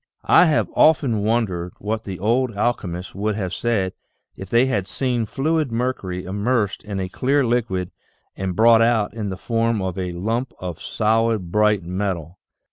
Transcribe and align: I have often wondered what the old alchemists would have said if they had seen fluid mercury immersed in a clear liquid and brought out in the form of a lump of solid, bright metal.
I 0.25 0.45
have 0.45 0.67
often 0.75 1.19
wondered 1.21 1.73
what 1.77 2.05
the 2.05 2.17
old 2.17 2.57
alchemists 2.57 3.13
would 3.13 3.35
have 3.35 3.53
said 3.53 3.93
if 4.35 4.49
they 4.49 4.65
had 4.65 4.87
seen 4.87 5.27
fluid 5.27 5.71
mercury 5.71 6.23
immersed 6.25 6.83
in 6.83 6.99
a 6.99 7.07
clear 7.07 7.45
liquid 7.45 7.91
and 8.35 8.55
brought 8.55 8.81
out 8.81 9.13
in 9.13 9.29
the 9.29 9.37
form 9.37 9.79
of 9.79 9.99
a 9.99 10.13
lump 10.13 10.53
of 10.57 10.81
solid, 10.81 11.51
bright 11.51 11.83
metal. 11.83 12.39